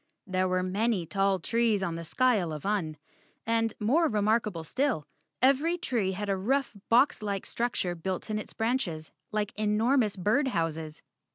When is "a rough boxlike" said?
6.27-7.43